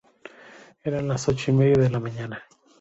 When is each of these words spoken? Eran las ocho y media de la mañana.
Eran 0.83 1.07
las 1.09 1.29
ocho 1.29 1.51
y 1.51 1.53
media 1.53 1.75
de 1.77 1.91
la 1.91 1.99
mañana. 1.99 2.43